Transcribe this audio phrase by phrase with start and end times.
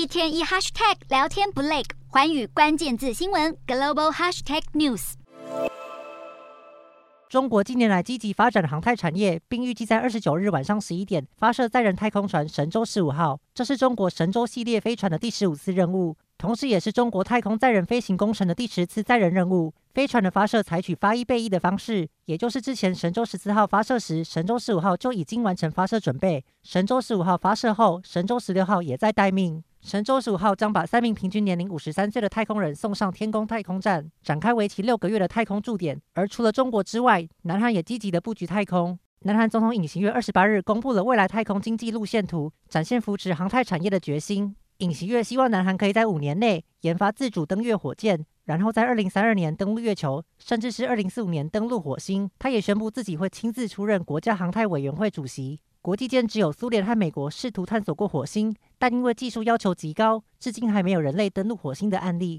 [0.00, 5.12] 一天一 hashtag 聊天不累，寰宇关键字新闻 global hashtag news。
[7.28, 13.38] 中国近年来积极发展航太产业，并预计在二十九日晚上十一点发射载人太空船神舟十五号。
[13.52, 19.74] 这是中国神舟系列飞船的第十五次任务，同时也是中国太空载人飞行工程的第十次载人任务。
[19.92, 26.42] 飞船的发射采取发一备一的方式，也就是之前神舟十四号发射时，神舟十五号就已经完成发射准备。
[26.62, 29.62] 神舟十五号发射后，神舟十六号也在待命。
[29.82, 35.98] 神舟十五号将把三名平均年龄五十三岁的太空人送上天宫太空站，展开为期六个月的太空驻点。
[36.12, 38.98] 而除了中国之外，南韩也积极的布局太空。
[39.20, 44.54] 南韩总统尹锡悦二十八日公布了未来太空经济路线图，展现扶持航太产业的决心。
[44.78, 52.30] 尹锡悦希望南韩可以在五年内研发自主登月火箭，然后在二零三二年登陆月球，甚至是二零四五年登陆火星。
[52.38, 55.58] 他也宣布自己会亲自出任国家航太委员会主席。
[55.82, 62.38] 国际间只有苏联和美国试图探索过火星，但因为技术要求极高，至今还没有人类登陆火星的案例。